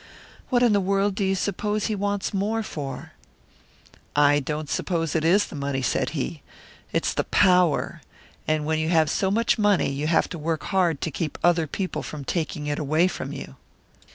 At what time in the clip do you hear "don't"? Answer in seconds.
4.39-4.67